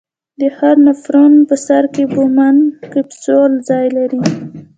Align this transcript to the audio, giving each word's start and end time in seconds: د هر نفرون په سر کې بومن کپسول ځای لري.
د 0.39 0.41
هر 0.57 0.75
نفرون 0.87 1.33
په 1.49 1.55
سر 1.65 1.83
کې 1.93 2.03
بومن 2.13 2.57
کپسول 2.93 3.51
ځای 3.69 3.85
لري. 3.97 4.21